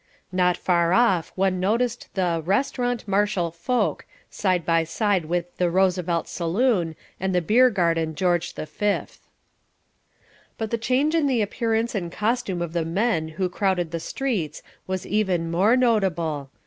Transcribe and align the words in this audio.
Not 0.31 0.57
far 0.57 0.93
off 0.93 1.31
one 1.35 1.59
noticed 1.59 2.09
the 2.15 2.41
RESTAURANT 2.43 3.07
MARSHAL 3.07 3.51
FOCH, 3.51 4.01
side 4.31 4.65
by 4.65 4.83
side 4.83 5.25
with 5.25 5.55
the 5.57 5.69
ROOSEVELT 5.69 6.27
SALOON 6.27 6.95
and 7.19 7.35
the 7.35 7.39
BEER 7.43 7.69
GARDEN 7.69 8.15
GEORGE 8.15 8.55
V. 8.55 8.65
But 10.57 10.71
the 10.71 10.79
change 10.79 11.13
in 11.13 11.27
the 11.27 11.43
appearance 11.43 11.93
and 11.93 12.11
costume 12.11 12.63
of 12.63 12.73
the 12.73 12.83
men 12.83 13.27
who 13.37 13.47
crowded 13.47 13.91
the 13.91 13.99
streets 13.99 14.63
was 14.87 15.05
even 15.05 15.51
more 15.51 15.77
notable. 15.77 16.49